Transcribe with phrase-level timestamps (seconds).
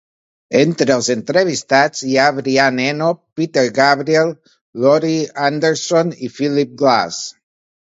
[0.59, 3.11] Entre els entrevistats hi ha Brian Eno,
[3.41, 4.33] Peter Gabriel,
[4.87, 7.25] Laurie Anderson i Philip Glass.